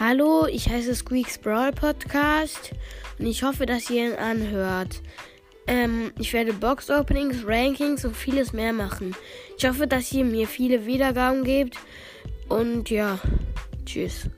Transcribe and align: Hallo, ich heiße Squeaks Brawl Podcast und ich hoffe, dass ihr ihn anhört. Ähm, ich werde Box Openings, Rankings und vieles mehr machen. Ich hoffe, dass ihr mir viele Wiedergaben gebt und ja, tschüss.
Hallo, 0.00 0.46
ich 0.46 0.68
heiße 0.68 0.92
Squeaks 0.92 1.38
Brawl 1.38 1.70
Podcast 1.70 2.72
und 3.20 3.26
ich 3.26 3.44
hoffe, 3.44 3.64
dass 3.64 3.88
ihr 3.90 4.08
ihn 4.08 4.16
anhört. 4.16 5.00
Ähm, 5.68 6.12
ich 6.18 6.32
werde 6.32 6.52
Box 6.52 6.90
Openings, 6.90 7.46
Rankings 7.46 8.04
und 8.04 8.16
vieles 8.16 8.52
mehr 8.52 8.72
machen. 8.72 9.14
Ich 9.56 9.64
hoffe, 9.64 9.86
dass 9.86 10.12
ihr 10.12 10.24
mir 10.24 10.48
viele 10.48 10.84
Wiedergaben 10.84 11.44
gebt 11.44 11.78
und 12.48 12.90
ja, 12.90 13.20
tschüss. 13.86 14.28